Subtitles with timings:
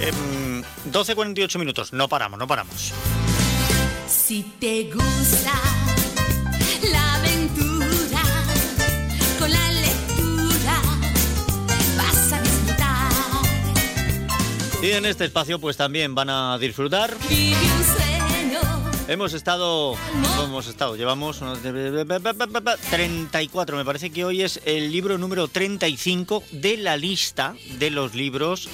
[0.00, 2.92] Em, 12.48 minutos, no paramos, no paramos.
[4.08, 5.52] Si te gusta
[6.90, 8.22] la aventura,
[9.38, 10.80] con la lectura
[11.98, 13.12] vas a disfrutar.
[14.82, 17.14] Y en este espacio pues también van a disfrutar.
[17.28, 17.89] Vive.
[19.08, 19.96] Hemos estado,
[20.36, 26.44] ¿cómo hemos estado, llevamos unos 34, me parece que hoy es el libro número 35
[26.52, 28.68] de la lista de los libros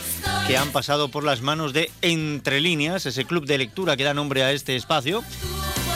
[0.46, 4.12] que han pasado por las manos de Entre Líneas, ese club de lectura que da
[4.12, 5.24] nombre a este espacio.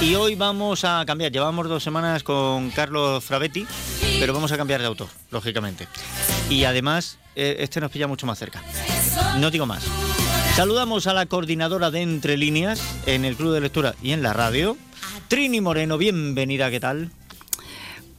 [0.01, 3.67] Y hoy vamos a cambiar, llevamos dos semanas con Carlos Frabetti,
[4.19, 5.87] pero vamos a cambiar de autor, lógicamente.
[6.49, 8.63] Y además, eh, este nos pilla mucho más cerca.
[9.39, 9.85] No digo más.
[10.61, 14.35] Saludamos a la coordinadora de Entre Líneas en el Club de Lectura y en la
[14.35, 14.77] radio,
[15.29, 15.97] Trini Moreno.
[15.97, 17.11] Bienvenida, ¿qué tal?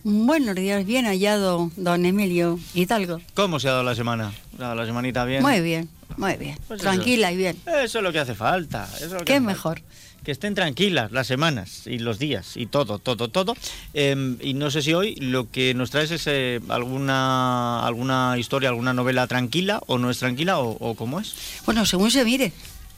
[0.04, 3.22] Buenos días, bien hallado, don Emilio Hidalgo.
[3.36, 4.32] ¿Cómo se ha dado la semana?
[4.58, 5.44] ¿Se ha dado la semanita bien?
[5.44, 5.88] Muy bien,
[6.18, 6.58] muy bien.
[6.68, 6.90] Pues eso.
[6.90, 7.58] Tranquila y bien.
[7.68, 8.90] Eso es lo que hace falta.
[8.96, 9.80] eso es lo que ¿Qué hace mejor?
[9.80, 9.96] falta.
[10.24, 13.56] Que estén tranquilas las semanas y los días y todo, todo, todo.
[13.96, 18.70] Eh, y no sé si hoy lo que nos traes es eh, alguna, alguna historia,
[18.70, 21.34] alguna novela tranquila o no es tranquila o, o cómo es.
[21.66, 22.52] Bueno, según se mire.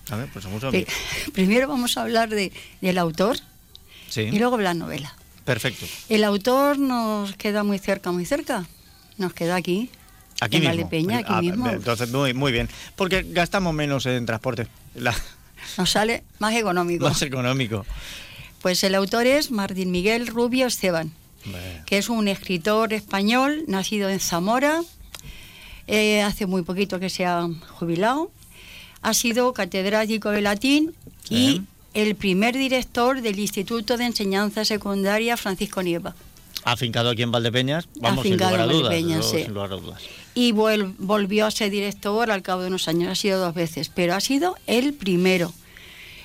[0.09, 0.85] A ver, pues vamos a Pri-
[1.31, 3.37] Primero vamos a hablar de, del autor
[4.09, 5.15] Sí, y luego la novela.
[5.45, 5.85] perfecto.
[6.09, 8.65] El autor nos queda muy cerca, muy cerca.
[9.17, 9.89] Nos queda aquí.
[10.41, 10.75] Aquí en mismo.
[10.75, 11.69] Valdepeña, aquí Ah, mismo.
[11.69, 12.67] Entonces, muy, muy bien.
[12.97, 14.67] Porque gastamos menos en transporte.
[14.95, 15.15] La-
[15.77, 17.05] Nos sale más económico.
[17.05, 17.85] más económico.
[18.61, 21.11] Pues el autor es Martín Miguel Rubio Esteban.
[21.45, 24.81] Bueno, que es un escritor español nacido en Zamora,
[25.87, 28.31] eh, hace muy poquito que se ha jubilado,
[29.01, 30.93] ha sido catedrático de latín
[31.29, 36.15] y el primer director del Instituto de Enseñanza Secundaria Francisco Nieva.
[36.65, 38.89] Afincado aquí en Valdepeñas, vamos sin Afincado lugar a en dudas.
[38.89, 39.43] Valdepeñas, sí.
[39.43, 40.01] sin lugar a dudas.
[40.35, 44.15] Y volvió a ser director al cabo de unos años, ha sido dos veces, pero
[44.15, 45.53] ha sido el primero,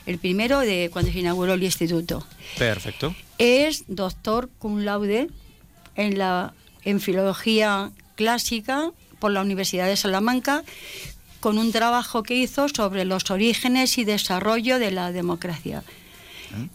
[0.07, 2.27] el primero de cuando se inauguró el instituto.
[2.57, 3.15] Perfecto.
[3.39, 5.29] Es doctor cum laude
[5.97, 6.55] en, la,
[6.85, 10.63] en filología clásica por la Universidad de Salamanca,
[11.41, 15.85] con un trabajo que hizo sobre los orígenes y desarrollo de la democracia,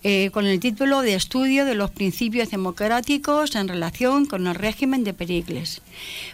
[0.04, 5.04] eh, con el título de Estudio de los principios democráticos en relación con el régimen
[5.04, 5.82] de Pericles.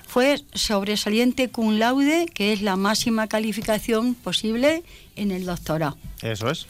[0.08, 4.84] Fue sobresaliente cum laude, que es la máxima calificación posible
[5.16, 5.98] en el doctorado.
[6.22, 6.68] Eso es.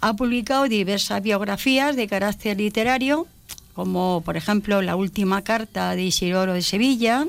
[0.00, 3.26] Ha publicado diversas biografías de carácter literario,
[3.74, 7.26] como por ejemplo La última carta de Isidoro de Sevilla,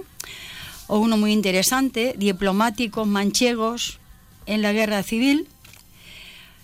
[0.88, 4.00] o uno muy interesante, Diplomáticos manchegos
[4.46, 5.48] en la guerra civil,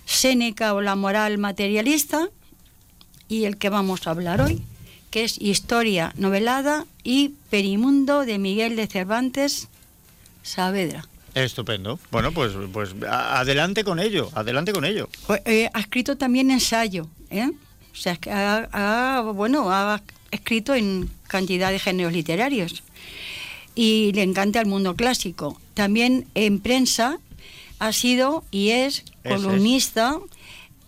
[0.08, 2.28] Séneca o la moral materialista,
[3.28, 4.62] y el que vamos a hablar hoy,
[5.10, 9.68] que es Historia novelada y Perimundo de Miguel de Cervantes
[10.42, 11.06] Saavedra.
[11.34, 12.00] Estupendo.
[12.10, 15.10] Bueno, pues, pues adelante con ello, adelante con ello.
[15.26, 17.50] Pues, eh, ha escrito también ensayo, ¿eh?
[17.92, 18.68] O sea, ha,
[19.18, 22.82] ha- bueno, ha escrito en cantidad de géneros literarios
[23.74, 25.60] y le encanta el mundo clásico.
[25.74, 27.18] También en prensa
[27.78, 29.04] ha sido y es.
[29.28, 30.18] Columnista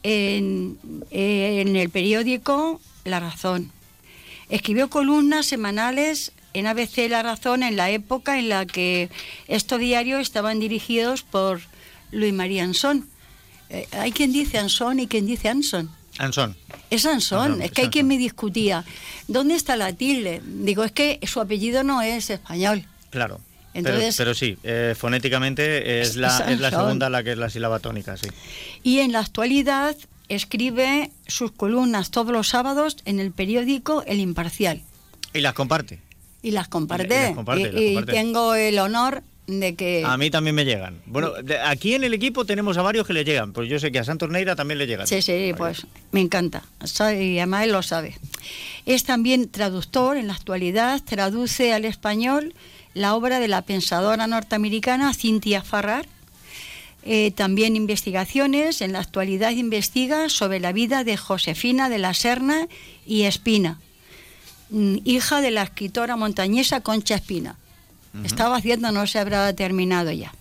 [0.02, 0.78] en,
[1.10, 3.70] en el periódico La Razón.
[4.48, 9.08] Escribió columnas semanales en ABC La Razón en la época en la que
[9.46, 11.60] estos diarios estaban dirigidos por
[12.10, 13.08] Luis María Anson.
[13.68, 15.90] Eh, hay quien dice Anson y quien dice Anson.
[16.18, 16.56] Anson.
[16.90, 18.84] Es Anson, Anson, es que hay quien me discutía,
[19.28, 20.42] ¿dónde está la tilde?
[20.44, 22.84] Digo, es que su apellido no es español.
[23.10, 23.40] Claro.
[23.74, 27.78] Entonces- pero, pero sí, eh, fonéticamente es la, es segunda la que es la sílaba
[27.78, 28.28] tónica, sí.
[28.82, 29.96] Y en la actualidad
[30.28, 34.82] escribe sus columnas todos los sábados en el periódico El Imparcial.
[35.34, 36.00] Y las comparte.
[36.42, 37.04] Y las comparte.
[37.06, 38.12] Y las comparte, Y- las y comparte.
[38.12, 40.04] tengo el honor de que...
[40.06, 41.00] A mí también me llegan.
[41.06, 43.90] Bueno, de- aquí en el equipo tenemos a varios que le llegan, pues yo sé
[43.90, 45.06] que a Santos Neira también le llegan.
[45.08, 46.62] Sí, sí, pues me encanta.
[47.12, 48.16] Y además él lo sabe.
[48.86, 52.54] Es también traductor en la actualidad, traduce al español
[52.94, 56.06] la obra de la pensadora norteamericana Cynthia Farrar.
[57.02, 62.68] Eh, también investigaciones, en la actualidad investiga sobre la vida de Josefina de la Serna
[63.06, 63.80] y Espina,
[64.68, 67.56] mm, hija de la escritora montañesa Concha Espina.
[68.24, 70.34] Estaba haciendo, no se habrá terminado ya.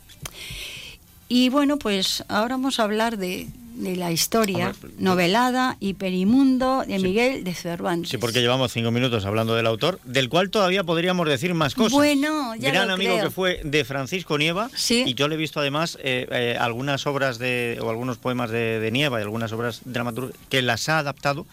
[1.29, 3.47] Y bueno, pues ahora vamos a hablar de,
[3.79, 7.03] de la historia Hombre, pues- novelada y perimundo de Sí.
[7.03, 8.09] Miguel de Cervantes.
[8.11, 11.93] Sí, porque llevamos cinco minutos hablando del autor, del cual todavía podríamos decir más cosas.
[11.93, 13.25] Bueno, ya Gran lo amigo creo.
[13.25, 14.69] que fue de Francisco Nieva.
[14.75, 15.03] Sí.
[15.07, 18.79] Y yo le he visto además eh, eh, algunas obras de, o algunos poemas de,
[18.79, 21.47] de Nieva y algunas obras dramatúrgicas que las ha adaptado.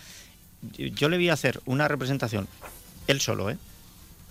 [0.76, 2.49] Yo le vi hacer una representación,
[3.06, 3.56] él solo, ¿eh?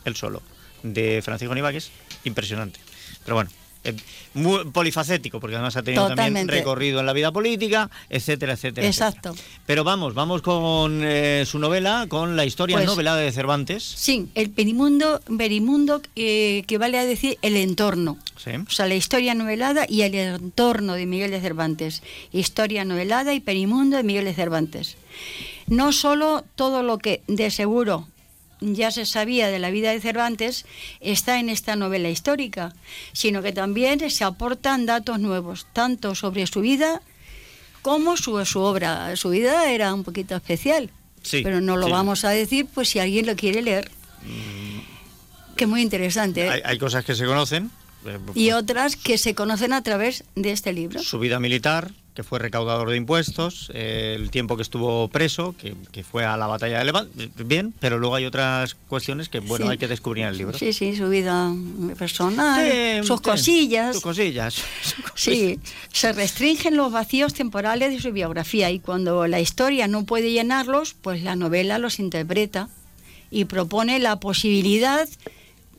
[0.03, 0.41] Él solo,
[0.83, 1.91] de Francisco Nieva, que es
[2.25, 2.80] impresionante.
[3.24, 3.50] Pero bueno,
[3.86, 3.96] eh,
[4.34, 8.86] muy polifacético, porque además ha tenido también recorrido en la vida política, etcétera, etcétera.
[8.88, 9.30] Exacto.
[9.30, 9.60] etcétera.
[9.66, 13.84] Pero vamos, vamos con eh, su novela, con la historia Pues- novelada de Cervantes.
[13.84, 18.18] Sí, el perimundo, verimundo eh, que vale a decir el entorno.
[18.38, 18.52] Sí.
[18.68, 22.04] O sea, la historia novelada y el entorno de Miguel de Cervantes.
[22.32, 24.98] Historia novelada y perimundo de Miguel de Cervantes.
[25.68, 28.08] No solo todo lo que de seguro
[28.73, 30.65] ya se sabía de la vida de Cervantes
[31.00, 32.73] está en esta novela histórica,
[33.13, 37.01] sino que también se aportan datos nuevos, tanto sobre su vida
[37.81, 39.15] como su, su obra.
[39.15, 40.89] Su vida era un poquito especial,
[41.21, 41.91] Sí, pero no lo sí.
[41.91, 43.91] vamos a decir pues si alguien lo quiere leer.
[45.56, 46.45] Que es muy interesante.
[46.45, 46.50] ¿eh?
[46.50, 47.71] Hay, hay cosas que se conocen.
[48.06, 51.01] eh, y otras que se conocen a través de este libro.
[51.01, 55.75] su vida militar, que fue recaudador de impuestos, eh, el tiempo que estuvo preso, que,
[55.91, 59.65] que fue a la batalla de Levante, bien, pero luego hay otras cuestiones que, bueno,
[59.65, 59.71] Sí.
[59.73, 60.57] hay que descubrir en el libro.
[60.57, 61.51] Sí, sí, su vida
[61.97, 63.94] personal, sus sí, cosillas.
[63.95, 64.56] Sus cosillas.
[65.15, 65.59] Sí,
[65.94, 70.94] se restringen los vacíos temporales de su biografía y cuando la historia no puede llenarlos,
[70.94, 72.69] pues la novela los interpreta
[73.31, 75.07] y propone la posibilidad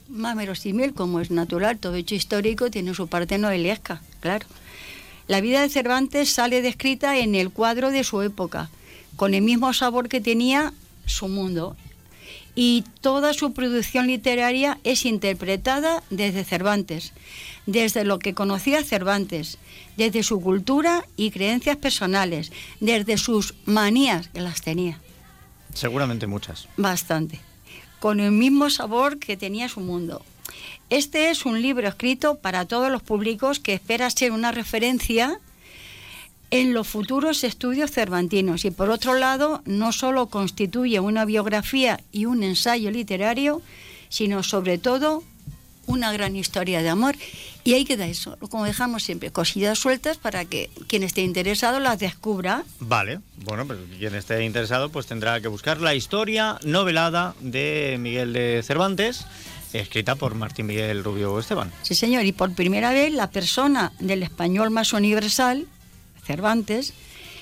[0.08, 4.46] más verosímil, como es natural, todo hecho histórico tiene su parte novelesca, claro.
[5.28, 8.70] La vida de Cervantes sale descrita en el cuadro de su época,
[9.16, 10.72] con el mismo sabor que tenía
[11.04, 11.76] su mundo.
[12.54, 17.12] Y toda su producción literaria es interpretada desde Cervantes,
[17.66, 19.58] desde lo que conocía Cervantes,
[19.96, 25.00] desde su cultura y creencias personales, desde sus manías, que las tenía
[25.74, 26.68] Seguramente muchas.
[26.78, 27.40] bastante,
[27.98, 30.22] con el mismo sabor que tenía su mundo.
[30.90, 35.40] Este es un libro escrito para todos los públicos que espera ser una referencia
[36.50, 38.64] en los futuros estudios cervantinos.
[38.64, 43.62] Y por otro lado no solo constituye una biografía y un ensayo literario,
[44.08, 45.24] sino sobre todo
[45.86, 47.16] una gran historia de amor.
[47.64, 51.98] Y ahí queda eso, como dejamos siempre, cosillas sueltas para que quien esté interesado las
[51.98, 52.64] descubra.
[52.78, 58.32] Vale, bueno, pero quien esté interesado pues tendrá que buscar la historia novelada de Miguel
[58.32, 59.26] de Cervantes,
[59.80, 61.72] escrita por Martín Miguel Rubio Esteban.
[61.82, 65.66] Sí, señor, y por primera vez la persona del español más universal,
[66.24, 66.92] Cervantes,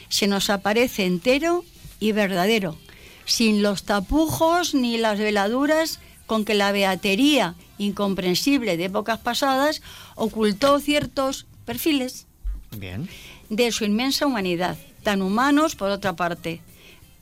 [0.08, 1.64] se nos aparece entero
[2.00, 2.78] y verdadero,
[3.24, 9.82] sin los tapujos ni las veladuras con que la beatería incomprensible de épocas pasadas
[10.14, 12.26] ocultó ciertos perfiles
[12.76, 13.08] Bien.
[13.48, 16.60] de su inmensa humanidad, tan humanos por otra parte,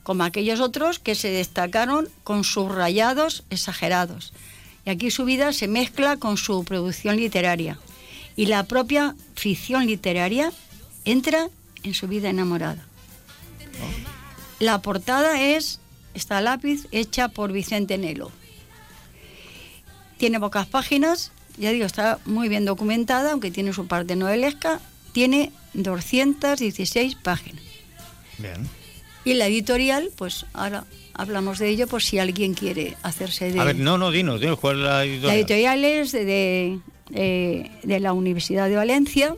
[0.02, 4.32] como aquellos otros que se destacaron con sus rayados exagerados.
[4.84, 7.78] Y aquí su vida se mezcla con su producción literaria.
[8.36, 10.52] Y la propia ficción literaria
[11.04, 11.48] entra
[11.82, 12.84] en su vida enamorada.
[14.58, 15.80] La portada es
[16.14, 18.30] esta lápiz hecha por Vicente Nelo.
[20.18, 24.80] Tiene pocas páginas, ya digo, está muy bien documentada, aunque tiene su parte novelesca.
[25.12, 27.62] Tiene 216 páginas.
[28.38, 28.68] Bien.
[29.24, 30.84] Y la editorial, pues ahora
[31.14, 33.60] hablamos de ello por si alguien quiere hacerse de...
[33.60, 35.36] A ver, no, no, dinos, dinos, ¿cuál es la La editorial?
[35.36, 36.80] editorial es de, de,
[37.14, 39.34] eh, de la Universidad de Valencia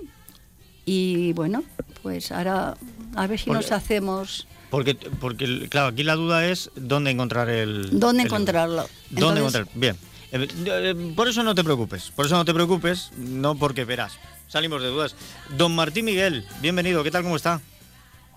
[0.86, 1.62] y bueno,
[2.02, 2.76] pues ahora
[3.16, 4.46] a ver si Porque- nos hacemos...
[4.70, 7.90] Porque, porque, claro, aquí la duda es dónde encontrar el...
[8.00, 8.88] ¿Dónde el encontrarlo?
[9.10, 9.68] ¿Dónde Entonces- encontrar?
[9.74, 9.96] Bien.
[10.32, 14.14] Eh, eh, Por eso no te preocupes, por eso no te preocupes, no porque verás.
[14.48, 15.14] Salimos de dudas.
[15.56, 17.60] Don Martín Miguel, bienvenido, ¿qué tal, cómo está?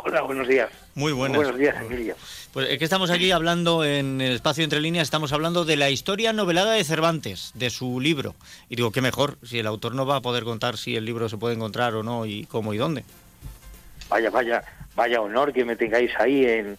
[0.07, 0.69] Hola, buenos días.
[0.95, 1.35] Muy buenas.
[1.37, 2.15] Buenos días, Emilio.
[2.53, 5.89] Pues es que estamos aquí hablando en el espacio entre líneas, estamos hablando de la
[5.89, 8.33] historia novelada de Cervantes, de su libro.
[8.69, 11.27] Y digo, qué mejor, si el autor no va a poder contar si el libro
[11.27, 13.03] se puede encontrar o no, y cómo y dónde.
[14.07, 14.63] Vaya, vaya,
[14.95, 16.77] vaya honor que me tengáis ahí en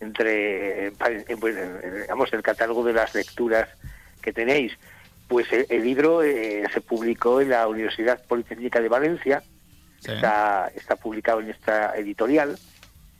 [0.00, 0.94] entre en,
[1.38, 3.68] pues, en- digamos el catálogo de las lecturas
[4.20, 4.72] que tenéis.
[5.28, 9.42] Pues el, el libro eh, se publicó en la Universidad Politécnica de Valencia,
[10.04, 10.12] Sí.
[10.12, 12.58] está está publicado en esta editorial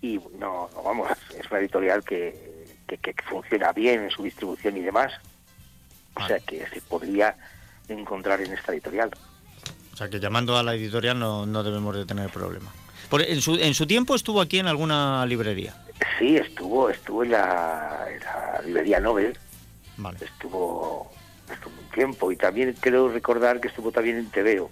[0.03, 4.77] y no, no, vamos, es una editorial que, que, que funciona bien en su distribución
[4.77, 5.13] y demás.
[6.17, 7.37] O sea que se podría
[7.89, 9.11] encontrar en esta editorial.
[9.93, 12.71] O sea, que llamando a la editorial no, no debemos de tener problema.
[13.09, 15.75] Por- en, su, en su tiempo estuvo aquí en alguna librería.
[16.19, 19.37] Sí, estuvo, estuvo en la, en la librería Nobel,
[19.97, 20.19] Vale.
[20.25, 21.11] estuvo,
[21.53, 24.71] estuvo un tiempo y también creo recordar que estuvo también en TVO.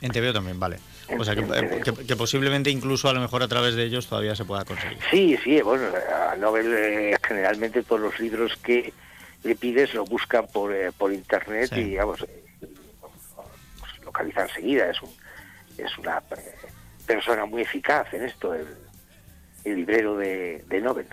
[0.00, 0.78] En TVO también, vale.
[1.18, 4.06] O sea, que, eh, que- que posiblemente incluso a lo mejor a través de ellos
[4.06, 4.98] todavía se pueda conseguir.
[5.10, 5.84] Sí, sí, bueno,
[6.30, 8.92] a Nobel eh, generalmente todos los libros que
[9.44, 11.80] le pides lo buscan por, eh, por internet Sí.
[11.80, 14.90] y digamos, eh, pues, localiza enseguida.
[14.90, 15.10] Es, un,
[15.78, 16.54] es una eh,
[17.06, 18.66] persona muy eficaz en esto, el,
[19.64, 21.06] el librero de, de Nobel.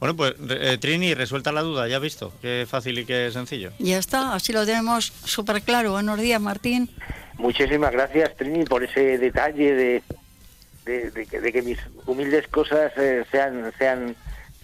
[0.00, 3.70] Bueno, pues eh, Trini, resuelta la duda, ya has visto, qué fácil y qué sencillo.
[3.78, 5.92] Ya está, así lo tenemos súper claro.
[5.92, 6.90] Buenos días, Martín.
[7.40, 10.02] Muchísimas gracias, Trini, por ese detalle de,
[10.84, 14.14] de, de que, de que mis humildes cosas eh, sean, sean,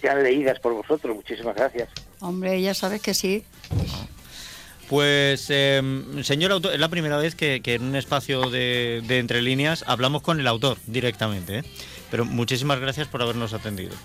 [0.00, 1.16] sean leídas por vosotros.
[1.16, 1.88] Muchísimas gracias.
[2.21, 3.45] Hombre, ya sabes que sí.
[4.88, 5.83] Pues, eh,
[6.23, 9.83] señor autor, es la primera vez que, que en un espacio de, de entre líneas
[9.87, 11.64] hablamos con el autor directamente, ¿eh?
[12.11, 13.97] Pero muchísimas gracias por habernos atendido.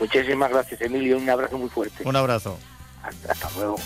[0.00, 1.18] Muchísimas gracias, Emilio.
[1.18, 2.02] Un abrazo muy fuerte.
[2.04, 2.58] Un abrazo.
[3.02, 3.76] Hasta, hasta luego.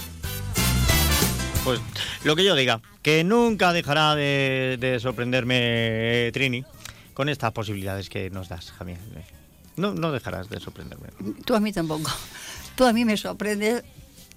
[1.64, 1.80] Pues
[2.24, 5.58] lo que yo diga, que nunca dejará de, de sorprenderme
[6.26, 6.64] eh, Trini
[7.14, 8.98] con estas posibilidades que nos das, Javier.
[9.76, 11.08] No, no dejarás de sorprenderme.
[11.44, 12.10] Tú a mí tampoco.
[12.74, 13.84] Tú a mí me sorprendes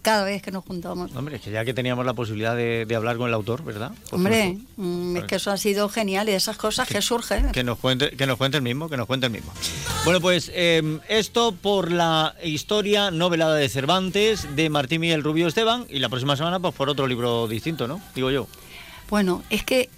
[0.05, 1.15] cada vez que nos juntamos.
[1.15, 3.91] Hombre, es que ya que teníamos la posibilidad de, de hablar con el autor, ¿verdad?
[4.11, 7.51] Hombre, mm, es que eso ha sido genial y esas cosas que surgen.
[7.51, 9.51] Que nos cuente, que nos cuente el mismo, que nos cuente el mismo.
[10.03, 15.87] Bueno, pues eh, esto por la historia novelada de Cervantes de Martín Miguel Rubio Esteban
[15.89, 17.99] y la próxima semana pues por otro libro distinto, ¿no?
[18.13, 18.47] Digo yo.
[19.09, 19.89] Bueno, es que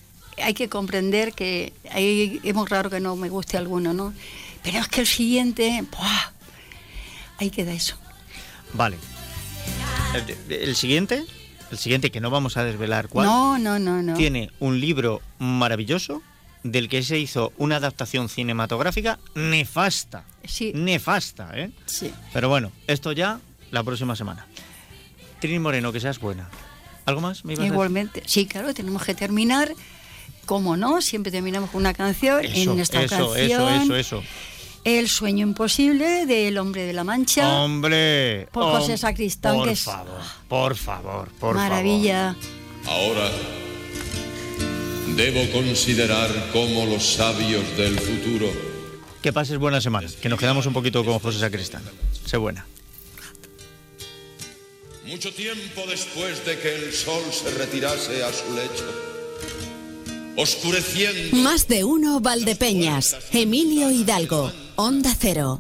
[0.41, 4.13] hay que comprender que hay, es muy raro que no me guste alguno, ¿no?
[4.63, 6.31] Pero es que el siguiente, ¡buah!
[7.39, 7.97] ahí queda eso.
[8.71, 8.97] Vale.
[10.49, 11.23] El, siguiente,
[11.71, 14.15] el siguiente que no vamos a desvelar cuál, No, no, no, no.
[14.15, 16.21] tiene un libro maravilloso
[16.63, 20.23] del que se hizo una adaptación cinematográfica nefasta.
[20.45, 20.71] Sí.
[20.73, 21.71] Nefasta, ¿eh?
[21.85, 22.11] Sí.
[22.33, 23.39] Pero bueno, esto ya
[23.71, 24.47] la próxima semana.
[25.39, 26.49] Trini Moreno, que seas buena.
[27.05, 27.45] ¿Algo más?
[27.45, 27.53] ¿Me?
[27.53, 28.23] Igualmente.
[28.25, 29.73] Sí, claro, tenemos que terminar.
[30.45, 32.43] Como no, siempre terminamos con una canción.
[32.43, 34.23] Eso, en eso, canción, eso, eso, eso.
[34.87, 37.61] El sueño imposible del hombre de la mancha.
[37.61, 38.47] Hombre.
[38.53, 42.37] Por José hom- Sacristán, Por que es- favor, por favor, por Maravilla.
[42.85, 43.29] Ahora
[45.17, 49.21] debo considerar cómo los sabios del futuro favor.
[49.21, 50.07] Que pases buena semana.
[50.21, 51.83] Que nos quedamos un poquito con José Sacristán.
[52.25, 52.65] Sé buena.
[55.05, 58.85] Mucho tiempo después de que el sol se retirase a su lecho,
[60.37, 63.17] oscureciendo Más de uno Valdepeñas.
[63.33, 64.49] Emilio Hidalgo.
[64.79, 65.57] Onda Cero.